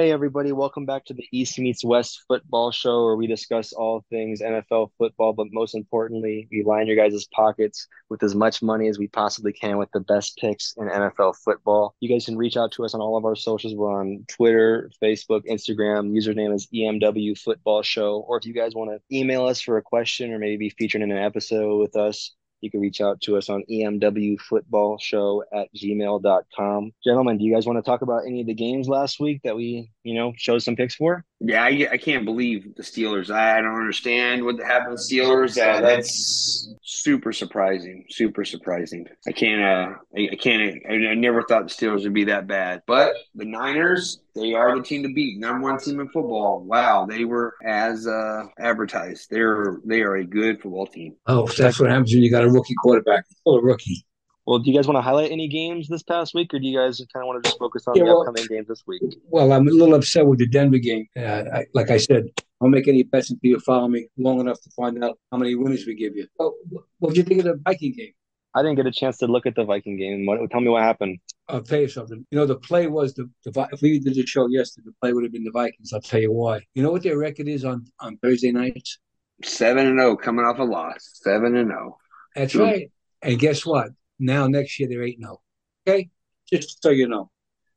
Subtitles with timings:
[0.00, 4.02] Hey, everybody, welcome back to the East Meets West football show where we discuss all
[4.08, 8.88] things NFL football, but most importantly, we line your guys' pockets with as much money
[8.88, 11.94] as we possibly can with the best picks in NFL football.
[12.00, 13.74] You guys can reach out to us on all of our socials.
[13.74, 16.16] We're on Twitter, Facebook, Instagram.
[16.16, 18.24] Username is EMW Football Show.
[18.26, 21.02] Or if you guys want to email us for a question or maybe be featured
[21.02, 26.92] in an episode with us, you can reach out to us on emwfootballshow at gmail.com.
[27.04, 29.56] Gentlemen, do you guys want to talk about any of the games last week that
[29.56, 31.24] we, you know, showed some picks for?
[31.42, 33.30] Yeah, I, I can't believe the Steelers.
[33.30, 35.56] I don't understand what happened to the Steelers.
[35.56, 38.04] Uh, that's super surprising.
[38.10, 39.06] Super surprising.
[39.26, 39.62] I can't.
[39.62, 40.82] Uh, I, I can't.
[40.86, 42.82] I, I never thought the Steelers would be that bad.
[42.86, 45.38] But the Niners, they are the team to beat.
[45.38, 46.62] Number one team in football.
[46.62, 49.28] Wow, they were as uh, advertised.
[49.30, 51.16] They're they are a good football team.
[51.26, 53.24] Oh, that's what happens when you got a rookie quarterback.
[53.40, 54.04] Still a rookie.
[54.50, 56.76] Well, do you guys want to highlight any games this past week, or do you
[56.76, 59.00] guys kind of want to just focus on Yeah, the well- upcoming games this week?
[59.28, 61.06] Well, I'm a little upset with the Denver game.
[61.16, 62.24] Uh, I, like I said,
[62.60, 65.54] I'll make any bets until you follow me long enough to find out how many
[65.54, 66.26] winners we give you.
[66.40, 66.52] Oh,
[66.98, 68.10] what did you think of the Viking game?
[68.52, 70.26] I didn't get a chance to look at the Viking game.
[70.26, 71.20] What, tell me what happened.
[71.48, 72.26] I'll tell you something.
[72.32, 75.12] You know, the play was the, the if we did the show yesterday, the play
[75.12, 75.92] would have been the Vikings.
[75.92, 76.62] I'll tell you why.
[76.74, 78.98] You know what their record is on on Thursday nights?
[79.44, 81.20] Seven and zero, coming off a loss.
[81.22, 81.74] Seven and oh.
[81.76, 81.96] zero.
[82.34, 82.64] That's Sure.
[82.64, 82.90] right.
[83.22, 83.90] And guess what?
[84.20, 85.40] Now next year they're eight zero.
[85.88, 86.10] Okay,
[86.48, 87.30] just so you know.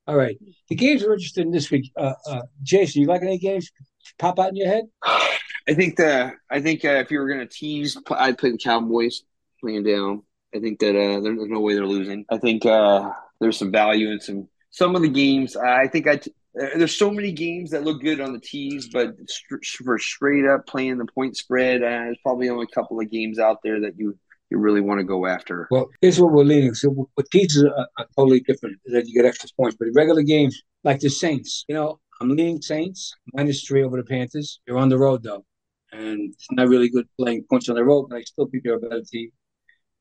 [0.05, 0.37] All right.
[0.69, 1.91] The games we're interested in this week.
[1.95, 3.71] Uh, uh, Jason, you like any games
[4.19, 4.83] pop out in your head?
[5.03, 8.57] I think the I think uh, if you were going to tease, I'd play the
[8.57, 9.23] Cowboys
[9.61, 10.23] playing down.
[10.53, 12.25] I think that uh, there- there's no way they're losing.
[12.29, 15.55] I think uh, there's some value in some some of the games.
[15.55, 16.17] I think I.
[16.17, 19.97] T- uh, there's so many games that look good on the tees, but st- for
[19.97, 23.57] straight up playing the point spread, uh, there's probably only a couple of games out
[23.63, 24.15] there that you
[24.53, 25.67] you really want to go after.
[25.71, 26.75] Well, here's what we're leaning.
[26.75, 28.77] So with teams are, are totally different.
[28.85, 32.61] That you get extra points, but regular games like the Saints, you know, I'm leaning
[32.61, 34.61] Saints minus three over the Panthers.
[34.65, 35.43] They're on the road though,
[35.91, 38.07] and it's not really good playing points on the road.
[38.09, 39.31] But I still think they're a better team.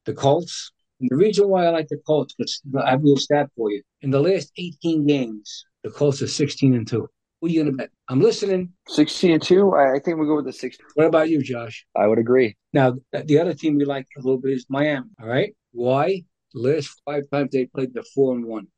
[0.05, 0.71] The Colts.
[1.01, 3.73] And the reason why I like the Colts, because I have a little stat for
[3.73, 3.83] you.
[4.03, 7.09] In the last 18 games, the Colts are 16 and two.
[7.43, 7.91] Who are you gonna bet?
[8.09, 8.73] I'm listening.
[8.87, 9.75] Sixteen and two.
[9.75, 10.87] I, I think we go with the sixteen.
[10.95, 11.85] What about you, Josh?
[11.97, 12.57] I would agree.
[12.73, 15.09] Now, the other team we like a little bit is Miami.
[15.21, 15.53] All right.
[15.73, 16.23] Why?
[16.55, 18.69] The last five times they played, the four and one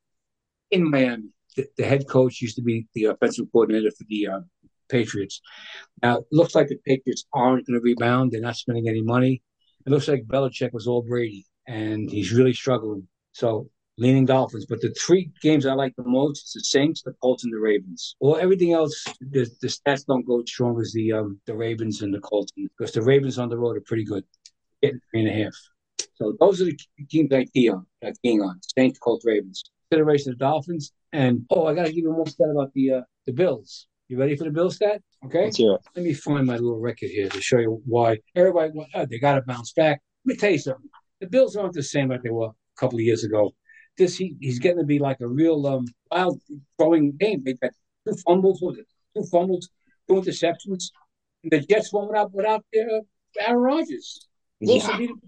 [0.71, 1.29] in Miami.
[1.57, 4.41] The, the head coach used to be the offensive coordinator for the uh,
[4.89, 5.43] Patriots.
[6.03, 8.33] Now, it looks like the Patriots aren't going to rebound.
[8.33, 9.43] They're not spending any money.
[9.87, 13.09] It looks like Belichick was all Brady, and he's really struggling.
[13.33, 14.67] So, leaning Dolphins.
[14.67, 17.59] But the three games I like the most is the Saints, the Colts, and the
[17.59, 18.17] Ravens.
[18.21, 22.03] Well, everything else, the, the stats don't go as strong as the um, the Ravens
[22.03, 24.25] and the Colts because the Ravens on the road are pretty good,
[24.83, 25.55] getting three and a half.
[26.15, 26.79] So those are the
[27.11, 29.65] teams I key on, I keying on Saints, Colts, Ravens.
[29.91, 33.01] Consideration of Dolphins, and oh, I got to give you one stat about the uh,
[33.27, 33.87] the Bills.
[34.09, 35.03] You ready for the Bill stat?
[35.25, 35.45] Okay.
[35.45, 35.81] Let's hear it.
[35.95, 39.19] Let me find my little record here to show you why everybody went, oh, they
[39.19, 40.03] got to bounce back.
[40.25, 40.89] Let me tell you something.
[41.21, 43.55] The Bills aren't the same like they were a couple of years ago.
[43.97, 46.41] This he, he's getting to be like a real um, wild
[46.79, 47.43] throwing game.
[47.45, 47.71] They got
[48.07, 48.61] two fumbles?
[48.61, 49.69] Two fumbles,
[50.09, 50.91] two interceptions.
[51.43, 53.01] And the Jets won without without uh,
[53.41, 54.27] Aaron Rodgers.
[54.61, 54.97] Wilson Yeah.
[54.99, 55.21] beat him.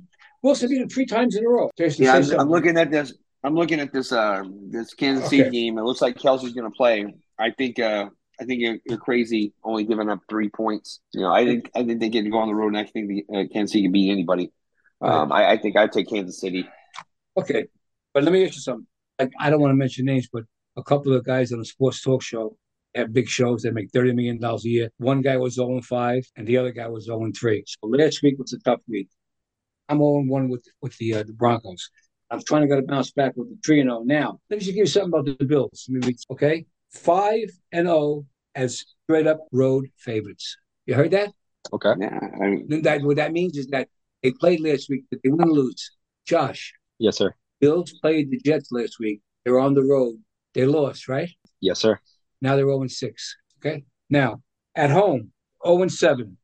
[0.43, 1.71] Wilson beat him three times in a row.
[1.79, 2.41] Jason, Yeah, I'm.
[2.41, 3.13] I'm looking at this.
[3.45, 4.11] I'm looking at this.
[4.13, 5.51] Uh, this Kansas City Okay.
[5.51, 5.79] game.
[5.79, 7.07] It looks like Kelce's going to play.
[7.39, 7.79] I think.
[7.79, 8.11] Uh,
[8.41, 9.55] I think you're, you're crazy.
[9.65, 11.01] Only giving up three points.
[11.13, 11.71] You know, I think.
[11.75, 13.73] I think they get to go on the road, and I think the uh, Kansas
[13.73, 14.51] City can beat anybody.
[15.01, 16.69] Um, I, I think I'd take Kansas City.
[17.37, 17.67] Okay,
[18.17, 18.87] but let me ask you something.
[19.19, 20.45] Like, I don't want to mention names, but
[20.79, 22.57] a couple of guys on a sports talk show
[22.95, 23.61] have big shows.
[23.61, 24.89] They make thirty million dollars a year.
[24.97, 27.63] One guy was zero and five, and the other guy was zero and three.
[27.67, 29.11] So last week was a tough week.
[29.91, 31.91] I'm zero and one with with the uh, the Broncos.
[32.31, 34.03] I'm trying to get a bounce back with the three and zero.
[34.03, 35.85] Now, let me just give you something about the Bills.
[35.91, 40.57] Maybe okay, five and zero as straight up road favorites.
[40.87, 41.35] You heard that?
[41.71, 41.93] Okay.
[42.01, 43.89] Yeah, I mean, Then that what that means is that
[44.23, 45.91] they played last week, but they win or lose.
[46.25, 47.35] Josh, Yes, sir.
[47.61, 49.21] Bills played the Jets last week.
[49.45, 50.17] They're on the road.
[50.55, 51.31] They lost, right?
[51.61, 51.99] Yes, sir.
[52.41, 53.37] Now they're 0 6.
[53.59, 53.85] Okay.
[54.11, 54.43] Now
[54.75, 55.33] at home,
[55.67, 56.37] 0 7.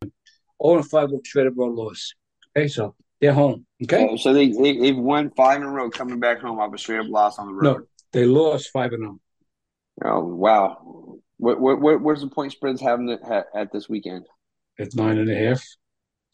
[0.65, 2.13] 0 5 with straight up road loss.
[2.57, 2.69] Okay.
[2.69, 3.67] So they're home.
[3.83, 4.09] Okay.
[4.11, 6.79] so- so they, they they've won five in a row, coming back home off a
[6.79, 7.63] straight up loss on the road.
[7.79, 9.19] No, they lost 5 and 0.
[10.05, 11.19] Oh wow.
[11.37, 14.25] What what what where's the point spreads having it ha- at this weekend?
[14.79, 15.63] It's nine and a half.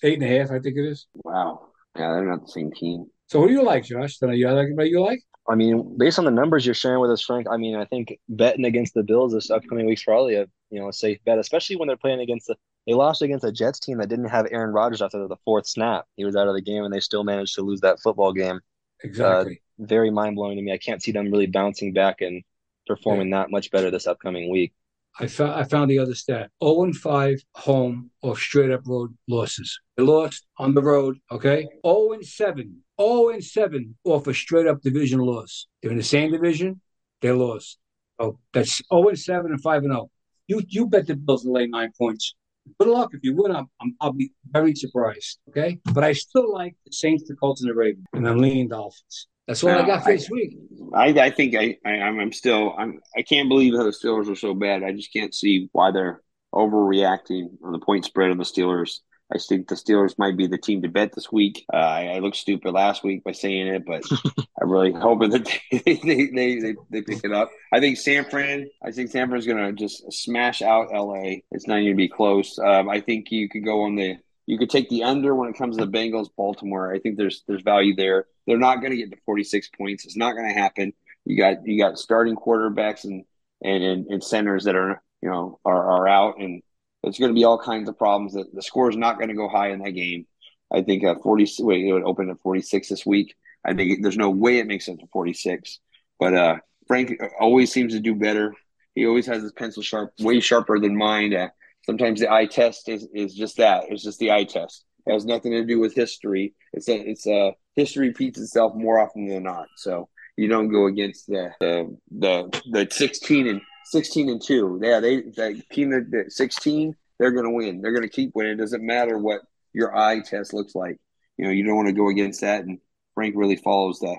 [0.03, 1.07] Eight and a half, I think it is.
[1.25, 1.69] Wow.
[1.97, 3.07] Yeah, they're not the same team.
[3.29, 4.19] So who do you like, Josh?
[4.19, 5.21] Then you like anybody you like?
[5.49, 8.19] I mean, based on the numbers you're sharing with us, Frank, I mean, I think
[8.29, 11.77] betting against the Bills this upcoming week's probably a you know a safe bet, especially
[11.77, 14.73] when they're playing against the they lost against a Jets team that didn't have Aaron
[14.73, 16.07] Rodgers after the fourth snap.
[16.17, 18.61] He was out of the game, and they still managed to lose that football game.
[19.05, 19.61] Exactly.
[19.81, 20.73] Uh, very mind blowing to me.
[20.73, 22.43] I can't see them really bouncing back and
[22.87, 24.73] performing that much better this upcoming week.
[25.21, 26.51] I found I found the other stat.
[26.63, 29.79] 0 and 5 home or straight up road losses.
[29.97, 31.67] They lost on the road, okay?
[31.85, 32.83] 0 and 7.
[33.01, 35.67] 0 and 7 off a straight up division loss.
[35.83, 36.81] They're in the same division,
[37.21, 37.79] they lost.
[38.19, 40.11] Oh, that's 0 and 7 and 5 and 0.
[40.47, 42.35] You you bet the Bills to lay nine points.
[42.79, 43.55] Good luck if you win.
[43.55, 45.39] I'm, I'm, I'll be very surprised.
[45.49, 48.69] Okay, but I still like the Saints, the Colts, and the Ravens, and I'm leaning
[48.69, 49.27] Dolphins.
[49.49, 50.59] That's all no, I got for I, this week.
[50.95, 54.37] I, I think I, I I'm still I'm I can't believe how the Steelers are
[54.37, 54.85] so bad.
[54.85, 56.23] I just can't see why they're
[56.55, 58.99] overreacting on the point spread of the Steelers.
[59.35, 61.65] I think the Steelers might be the team to bet this week.
[61.73, 64.03] Uh, I, I, looked stupid last week by saying it, but
[64.61, 67.51] I'm really hoping that they, they, they, they, they pick it up.
[67.71, 68.69] I think San Fran.
[68.83, 71.41] I think San Fran's going to just smash out LA.
[71.51, 72.59] It's not going to be close.
[72.59, 74.17] Um, I think you could go on the
[74.49, 76.91] you could take the under when it comes to the Bengals, Baltimore.
[76.91, 78.25] I think there's there's value there.
[78.47, 80.07] They're not going to get to 46 points.
[80.07, 80.95] It's not going to happen.
[81.27, 83.25] You got you got starting quarterbacks and
[83.63, 86.63] and, and, and centers that are you know are, are out and
[87.03, 88.33] it's going to be all kinds of problems.
[88.33, 90.27] The, the score is not going to go high in that game.
[90.73, 91.47] I think uh, 40.
[91.61, 93.37] Wait, it would open at 46 this week.
[93.67, 95.79] I think there's no way it makes it to 46.
[96.19, 96.57] But uh,
[96.87, 98.55] Frank always seems to do better.
[98.95, 101.35] He always has his pencil sharp, way sharper than mine.
[101.35, 101.49] Uh,
[101.89, 103.85] sometimes the eye test is, is just that.
[103.89, 104.85] It's just the eye test.
[105.07, 106.55] It has nothing to do with history.
[106.75, 109.69] It's a it's a history repeats itself more often than not.
[109.77, 114.81] So you don't go against the the the, the 16 and 16 and 2.
[114.83, 117.81] Yeah, they the team that 16, they're going to win.
[117.81, 118.53] They're going to keep winning.
[118.53, 119.41] It doesn't matter what
[119.73, 120.99] your eye test looks like.
[121.39, 122.65] You know, you don't want to go against that.
[122.65, 122.79] And
[123.15, 124.17] Frank really follows the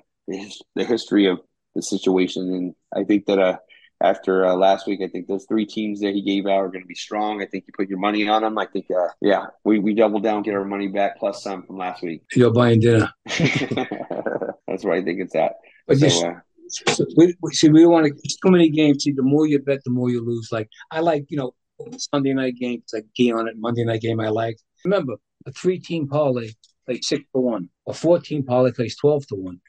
[0.75, 1.39] the history of
[1.75, 2.51] the situation.
[2.51, 3.57] And I think that uh,
[4.01, 6.83] after uh, last week, I think those three teams that he gave out are going
[6.83, 7.41] to be strong.
[7.41, 8.57] I think you put your money on them.
[8.57, 11.77] I think, uh, yeah, we, we double down, get our money back plus some from
[11.77, 12.23] last week.
[12.33, 13.11] You're buying dinner.
[13.25, 15.53] That's where I think it's at.
[15.87, 16.33] But so, just, uh,
[16.69, 18.13] so we, we, see, we want to.
[18.13, 19.03] too many games.
[19.03, 20.49] See, the more you bet, the more you lose.
[20.51, 21.53] Like I like, you know,
[21.97, 22.71] Sunday night game.
[22.71, 22.91] games.
[22.93, 23.55] Like key on it.
[23.57, 24.57] Monday night game, I like.
[24.85, 26.51] Remember, a three-team parlay
[26.85, 27.69] plays six to one.
[27.87, 29.59] A four-team parlay plays twelve to one.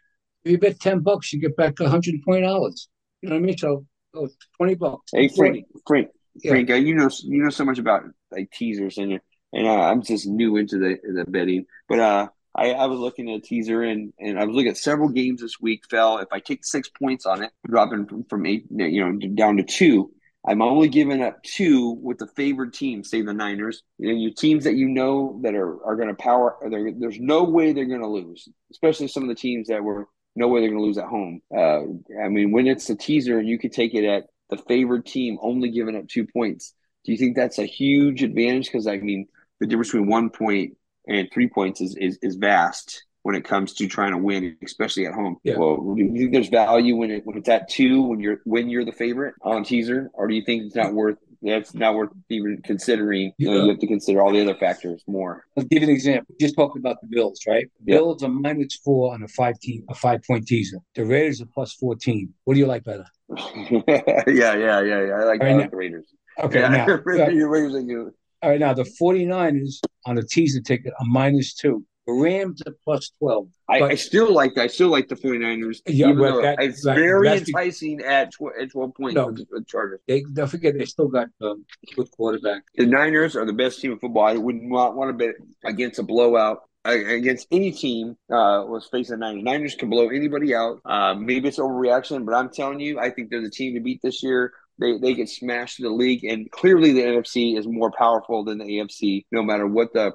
[0.44, 2.88] If you bet ten bucks, you get back hundred and twenty dollars.
[3.22, 3.58] You know what I mean?
[3.58, 5.10] So, oh, twenty bucks.
[5.12, 6.52] Hey, Frank, Frank, yeah.
[6.52, 9.20] Frank, uh, you know, you know so much about like teasers, and
[9.52, 13.30] and uh, I'm just new into the the betting, but uh I, I was looking
[13.30, 15.84] at a teaser and, and I was looking at several games this week.
[15.88, 19.58] Fell if I take six points on it, dropping from, from eight, you know, down
[19.58, 20.10] to two.
[20.46, 23.82] I'm only giving up two with the favored team, say the Niners.
[23.98, 26.56] You know, your teams that you know that are, are going to power.
[26.68, 30.08] There's no way they're going to lose, especially some of the teams that were
[30.40, 31.40] no way they're going to lose at home.
[31.56, 31.82] Uh,
[32.20, 35.38] I mean, when it's a teaser and you could take it at the favored team,
[35.40, 36.74] only giving up two points.
[37.04, 38.66] Do you think that's a huge advantage?
[38.66, 39.28] Because I mean,
[39.60, 40.76] the difference between one point
[41.06, 45.06] and three points is, is, is vast when it comes to trying to win, especially
[45.06, 45.36] at home.
[45.44, 45.56] Yeah.
[45.56, 48.68] Well, do you think there's value when it when it's at two when you're when
[48.68, 52.10] you're the favorite on teaser, or do you think it's not worth that's not worth
[52.28, 53.32] even considering?
[53.38, 55.46] You, know, you have to consider all the other factors more.
[55.56, 56.34] I'll give you an example.
[56.38, 57.68] We just talked about the Bills, right?
[57.80, 60.78] The Bills are minus four on a five team a five point teaser.
[60.94, 62.34] The Raiders are plus fourteen.
[62.44, 63.06] What do you like better?
[63.36, 65.14] yeah, yeah, yeah, yeah.
[65.14, 66.06] I like, right, I like the Raiders.
[66.42, 68.12] Okay, yeah, now, Raiders are good.
[68.42, 71.84] All right, now the 49ers on a teaser ticket are minus two.
[72.06, 73.48] The Rams are plus 12.
[73.68, 75.80] I, I, still like I still like the 49ers.
[75.86, 80.00] Yeah, that, it's very enticing at, tw- at 12 points no, with Chargers.
[80.08, 81.64] They, don't forget, they still got um,
[81.94, 82.62] good quarterback.
[82.74, 84.24] The Niners are the best team in football.
[84.24, 89.18] I would not want to bet against a blowout against any team uh, was facing
[89.18, 89.42] the Niners.
[89.44, 90.80] Niners can blow anybody out.
[90.84, 94.00] Uh, maybe it's overreaction, but I'm telling you, I think they're the team to beat
[94.02, 97.92] this year they they get smashed in the league, and clearly the NFC is more
[97.92, 99.26] powerful than the AFC.
[99.30, 100.12] No matter what the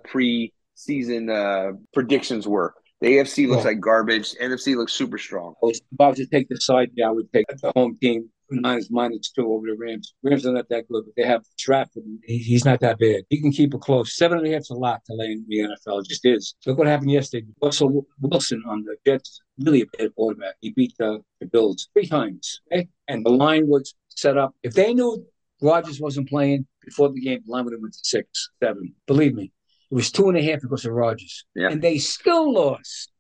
[0.76, 4.34] pre-season uh, predictions were, the AFC looks like garbage.
[4.42, 5.54] NFC looks super strong.
[5.64, 8.90] If I was to take the side, yeah, I would take the home team minus
[8.90, 10.14] minus two over the Rams.
[10.24, 12.04] Rams are not that good, but they have Stafford.
[12.24, 13.24] he's not that bad.
[13.30, 14.16] He can keep it close.
[14.16, 16.02] Seven and a half is a lot to lay in the NFL.
[16.02, 16.56] It just is.
[16.66, 17.48] Look what happened yesterday.
[17.62, 20.56] Russell Wilson on the Jets, really a bad quarterback.
[20.62, 22.62] He beat the, the Bills three times.
[22.72, 22.88] Okay?
[23.08, 24.56] And the line was set up.
[24.64, 25.26] If they knew
[25.62, 28.94] Rodgers wasn't playing before the game, the line would have went to six, seven.
[29.08, 29.52] Believe me,
[29.92, 31.70] it was two and a half because of Rodgers, yeah.
[31.70, 33.12] and they still lost.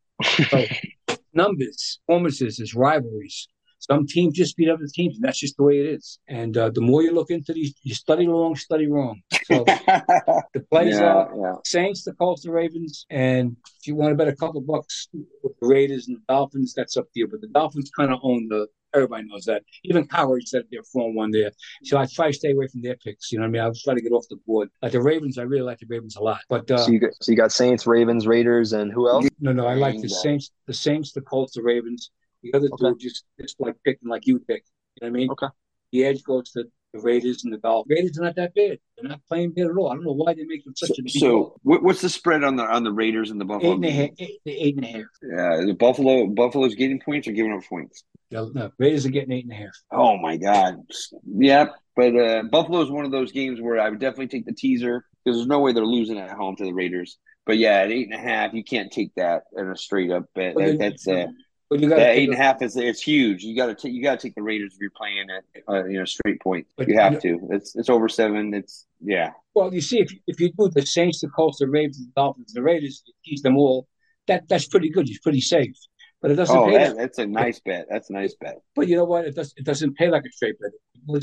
[0.50, 0.65] So
[1.34, 3.48] numbers, performances, is rivalries.
[3.79, 6.17] Some teams just beat other teams, and that's just the way it is.
[6.27, 9.22] And uh, the more you look into these, you study long, study wrong.
[9.43, 11.53] So the plays yeah, are yeah.
[11.63, 15.53] Saints, the Colts, the Ravens, and if you want to bet a couple bucks with
[15.62, 17.27] the Raiders and the Dolphins, that's up to you.
[17.27, 18.67] But the Dolphins kind of own the.
[18.95, 19.63] Everybody knows that.
[19.83, 21.51] Even Cowherd said they're four one there.
[21.83, 23.31] So I try to stay away from their picks.
[23.31, 23.61] You know what I mean?
[23.61, 24.69] I was trying to get off the board.
[24.81, 26.39] Like the Ravens, I really like the Ravens a lot.
[26.49, 29.27] But uh, so, you got, so you got Saints, Ravens, Raiders, and who else?
[29.39, 32.11] No, no, I like the Saints, the Saints, the Colts, the Ravens,
[32.43, 32.89] the other okay.
[32.89, 34.63] two just just like picking like you pick.
[34.95, 35.29] You know what I mean?
[35.31, 35.47] Okay.
[35.91, 37.95] The edge goes to the Raiders and the Dolphins.
[37.97, 38.79] Raiders are not that bad.
[38.97, 39.89] They're not playing bad at all.
[39.89, 42.55] I don't know why they make them such a big So, what's the spread on
[42.55, 43.73] the on the Raiders and the Buffalo?
[43.73, 45.05] Eight and a half, eight, eight and a half.
[45.21, 48.03] Yeah, the Buffalo Buffalo's getting points or giving up points.
[48.31, 49.73] No, no, Raiders are getting eight and a half.
[49.91, 50.77] Oh my God.
[51.25, 55.05] Yeah, but uh, Buffalo's one of those games where I would definitely take the teaser
[55.23, 57.17] because there's no way they're losing at home to the Raiders.
[57.45, 60.25] But yeah, at eight and a half, you can't take that in a straight up
[60.33, 60.55] bet.
[60.55, 61.27] But That, that's uh,
[61.75, 63.44] But you got that eight and a half is it's huge.
[63.44, 65.86] You got to take you got to take the Raiders if you're playing at uh,
[65.86, 66.67] you know straight point.
[66.77, 67.39] But You you have know- to.
[67.51, 68.53] It's it's over seven.
[68.53, 69.32] It's yeah.
[69.53, 72.53] Well, you see, if if you do the Saints, the Colts, the Ravens, the Dolphins,
[72.53, 73.88] the Raiders, you tease them all.
[74.27, 75.08] That that's pretty good.
[75.10, 75.75] It's pretty safe.
[76.22, 76.77] But it doesn't Oh, pay.
[76.77, 77.86] that, That, that's a nice bet.
[77.89, 78.55] That's a nice bet.
[78.75, 79.25] but you know what?
[79.25, 79.53] It does.
[79.58, 80.72] It doesn't pay like a straight bet.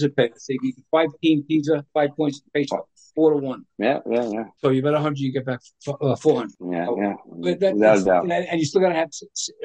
[0.00, 0.30] It pay?
[0.36, 2.68] Say you get five team teaser, five points, pays
[3.14, 3.64] four to one.
[3.78, 6.54] Yeah, yeah, yeah, So you bet a hundred, you get back uh, four hundred.
[6.70, 7.14] yeah, Oh, yeah.
[7.26, 8.22] But that, Without a doubt.
[8.24, 9.10] and, and you still got to have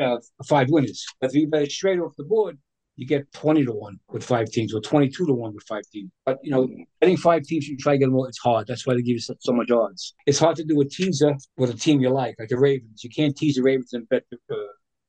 [0.01, 1.05] uh, five winners.
[1.19, 2.57] But if you bet it straight off the board,
[2.95, 6.09] you get twenty to one with five teams, or twenty-two to one with five teams.
[6.25, 6.67] But you know,
[6.99, 8.25] betting five teams, you try to get them all.
[8.25, 8.65] It's hard.
[8.67, 10.15] That's why they give you so, so much odds.
[10.25, 13.03] It's hard to do a teaser with a team you like, like the Ravens.
[13.03, 14.55] You can't tease the Ravens and bet uh,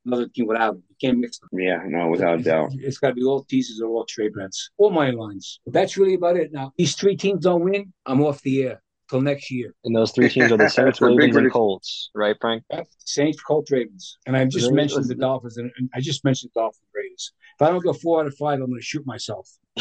[0.06, 0.82] another team without them.
[0.88, 1.48] You can't mix them.
[1.52, 2.70] Yeah, no, without a doubt.
[2.74, 5.60] It's got to be all teasers or all trade bets, all my lines.
[5.66, 6.52] That's really about it.
[6.52, 7.92] Now, these three teams don't win.
[8.06, 9.74] I'm off the air till next year.
[9.84, 11.52] And those three teams are the Saints, That's a big Ravens, and.
[11.52, 12.62] Colts, right, Frank?
[13.04, 14.18] Saints, Colts, Ravens.
[14.26, 14.76] And I just Really?
[14.76, 17.32] mentioned the Dolphins, and, and I just mentioned the Dolphins, Raiders.
[17.60, 19.48] If I don't go four out of five, I'm going to shoot myself.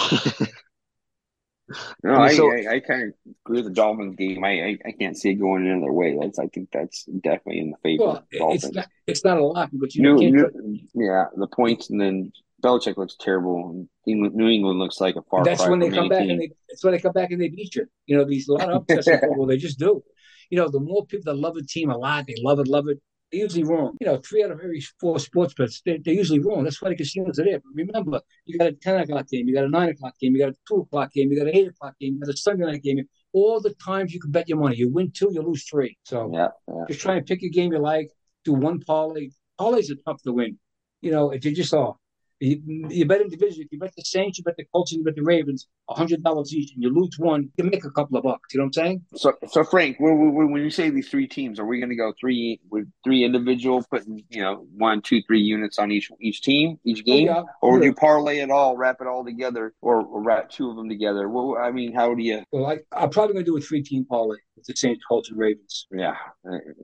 [2.03, 3.13] No, I, So- I, I kind of
[3.45, 4.43] agree with the Dolphins game.
[4.43, 6.17] I, I, I can't see it going another way.
[6.19, 8.75] That's I think that's definitely in the favor Well, of the it's Dolphins.
[8.75, 10.55] not, it's not a lot, but you New, can't.
[10.55, 12.31] New- yeah, the points, and then
[12.63, 13.87] Belichick looks terrible.
[14.07, 16.31] England, New England looks like a far that's when they come back team.
[16.31, 16.51] and they.
[16.69, 17.85] That's when they come back and they beat you.
[18.05, 19.45] You know, these a lot of upsets in football.
[19.45, 20.03] They just do.
[20.49, 22.87] You know, the more people that love a team a lot, they love it, love
[22.87, 22.99] it.
[23.31, 23.95] They're usually wrong.
[23.99, 26.63] You know, three out of every four sports bets, they, they're usually wrong.
[26.63, 27.59] That's why the casinos are there.
[27.59, 30.39] But remember, you got a 10 o'clock game, you got a 9 o'clock game, you
[30.39, 32.65] got a 2 o'clock game, you got an 8 o'clock game, you got a Sunday
[32.65, 33.03] night game.
[33.33, 34.77] All the times you can bet your money.
[34.77, 35.97] You win two, you lose three.
[36.03, 36.85] So Yeah, yeah.
[36.87, 38.09] just try and pick a game you like,
[38.45, 39.29] do one parlay.
[39.59, 40.57] Parlays are tough to win.
[41.01, 41.95] You know, if you just are.
[42.39, 43.63] You, you bet individually.
[43.65, 46.23] If you bet the Saints, you bet the Colts, and you bet the Ravens, hundred
[46.23, 48.53] dollars each, and you lose one, you make a couple of bucks.
[48.53, 49.01] You know what I'm saying?
[49.15, 52.59] So, so Frank, when, you say these three teams, are we going to go three
[52.69, 56.99] with three individual, putting you know one, two, three units on each each team, each
[57.07, 57.43] oh, game, Oh, yeah.
[57.61, 57.89] or would Yeah.
[57.89, 61.27] you parlay it all, wrap it all together, or, or wrap two of them together?
[61.29, 62.43] Well, I mean, how do you?
[62.51, 65.39] Well, I, I'm probably going to do a three-team parlay with the Saints, Colts, and
[65.39, 65.87] Ravens.
[65.91, 66.15] Yeah,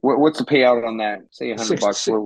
[0.02, 1.20] what, what's the payout on that?
[1.30, 2.00] Say a hundred bucks.
[2.00, 2.18] six-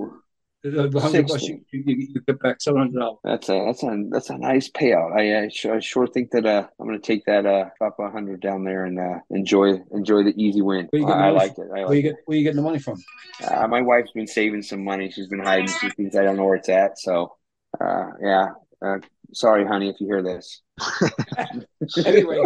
[0.62, 1.64] What- The, the hundred bucks, Sixty.
[1.70, 3.18] you, get back seven hundred dollars.
[3.22, 5.16] That's a that's a that's a nice payout.
[5.16, 8.10] I I sure, I sure think that uh I'm gonna take that uh drop a
[8.10, 10.88] hundred down there and uh enjoy enjoy the easy win.
[10.92, 11.68] I, I the like it.
[11.74, 13.00] I Where you get where you getting the money from?
[13.42, 15.10] Uh, my wife's been saving some money.
[15.12, 16.16] She's been hiding some things.
[16.16, 16.98] I don't know where it's at.
[16.98, 17.36] So
[17.80, 18.48] uh yeah.
[18.84, 18.98] Uh,
[19.34, 20.62] sorry, honey, if you hear this.
[22.04, 22.42] Anyway,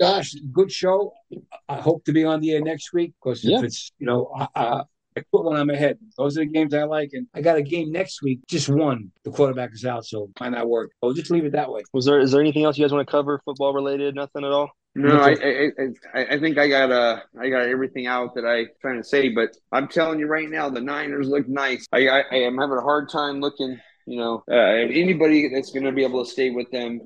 [0.00, 1.12] Josh, good show.
[1.68, 3.58] I hope to be on the air next week because Yeah.
[3.58, 4.82] if it's you know I,
[5.16, 5.98] I, I quit when I'm ahead.
[6.16, 8.40] Those are the games I like, and I got a game next week.
[8.48, 9.10] Just one.
[9.24, 10.90] The quarterback is out, so might not work.
[11.02, 11.82] I'll just leave it that way.
[11.92, 14.14] Was there is there anything else you guys want to cover, football related?
[14.14, 14.70] Nothing at all.
[14.94, 15.70] No, I, I
[16.14, 19.28] I I think I got uh I got everything out that I trying to say,
[19.28, 21.86] but I'm telling you right now, the Niners look nice.
[21.92, 23.78] I I, I am having a hard time looking.
[24.06, 27.00] You know, uh, anybody that's going to be able to stay with them,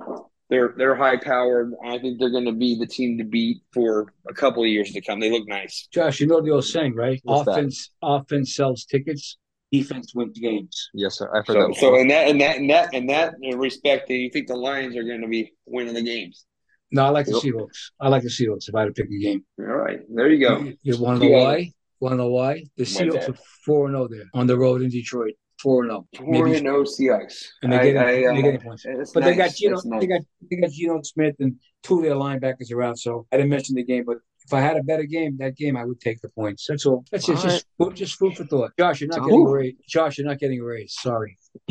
[0.50, 1.72] they're they're high powered.
[1.84, 4.92] I think they're going to be the team to beat for a couple of years
[4.92, 5.20] to come.
[5.20, 5.88] They look nice.
[5.92, 7.20] Josh, you know the old saying, right?
[7.24, 7.52] What's that?
[7.52, 9.38] offense, offense sells tickets.
[9.72, 10.90] Defense wins games.
[10.94, 11.28] Yes, sir.
[11.34, 14.30] I've heard So so in that in that in that in that respect, do you
[14.30, 16.46] think the Lions are going to be winning the games?
[16.92, 17.42] No, I like the Yep.
[17.42, 17.90] Seahawks.
[17.98, 19.44] I like the Seahawks if I had to pick a game.
[19.58, 20.60] All right, there you go.
[20.60, 21.72] You, you want to know why?
[21.98, 22.62] Want to know why?
[22.76, 25.32] The Why's Seahawks are four and zero there on the road in Detroit.
[25.64, 26.06] Four and zero.
[26.16, 27.46] Four and no Seahawks.
[27.62, 28.84] and they get I, they uh, get points.
[28.86, 29.58] it's But they got nice.
[29.58, 30.00] Geno, nice.
[30.00, 32.98] they got they got Geno Smith and two of their linebackers are out.
[32.98, 35.74] So I didn't mention the game, but if I had a better game, that game
[35.76, 36.66] I would take the points.
[36.68, 37.02] That's all.
[37.10, 38.72] That's All just just, food, just food for thought.
[38.78, 39.24] Josh, you're not Ooh.
[39.30, 39.74] getting a raise.
[39.88, 40.94] Josh, you're not getting a raise.
[41.00, 41.38] Sorry.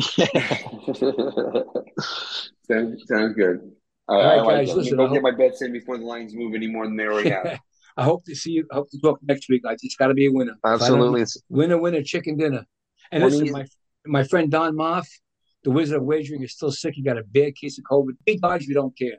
[2.68, 3.60] sounds, sounds good.
[4.08, 4.72] I, All right, I like guys, it.
[4.72, 6.66] Let me listen, go I get hope- my bets in before the Lions move any
[6.66, 7.58] more than they already have.
[7.96, 8.66] I hope to see you.
[8.72, 9.62] I hope to talk next week.
[9.64, 10.52] I just got to be a winner.
[10.52, 11.24] If I don't- Absolutely.
[11.48, 12.64] Winner, winner, chicken dinner.
[13.12, 13.66] And What listen, do my
[14.06, 15.06] my friend Don Moff,
[15.64, 16.94] the Wizard of Wagering, is still sick.
[16.94, 18.12] He got a bad case of COVID.
[18.26, 19.18] He dies we don't care.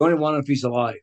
[0.00, 0.96] You only want him if he's alive.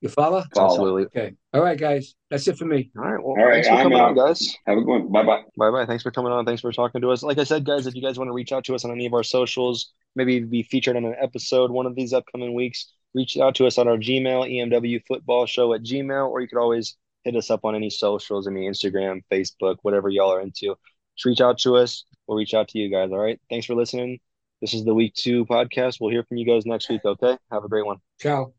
[0.00, 0.44] You follow?
[0.54, 0.70] Follow.
[0.70, 1.04] Absolutely.
[1.06, 1.34] Okay.
[1.52, 2.14] All right, guys.
[2.30, 2.90] That's it for me.
[2.96, 3.22] All right.
[3.22, 4.56] Well, All right, thanks for I'm coming on, guys.
[4.66, 5.12] Have a good one.
[5.12, 5.42] Bye bye.
[5.56, 5.86] Bye bye.
[5.86, 6.44] Thanks for coming on.
[6.44, 7.24] Thanks for talking to us.
[7.24, 9.06] Like I said, guys, if you guys want to reach out to us on any
[9.06, 13.38] of our socials, maybe be featured on an episode one of these upcoming weeks, reach
[13.38, 16.96] out to us on our Gmail, EMW Football Show at Gmail, or you could always
[17.24, 20.76] hit us up on any socials, any Instagram, Facebook, whatever y'all are into.
[21.18, 22.04] Just reach out to us.
[22.28, 23.10] We'll reach out to you guys.
[23.10, 23.40] All right.
[23.50, 24.20] Thanks for listening.
[24.60, 25.98] This is the week two podcast.
[26.00, 27.00] We'll hear from you guys next week.
[27.04, 27.36] Okay.
[27.50, 27.98] Have a great one.
[28.20, 28.52] Ciao.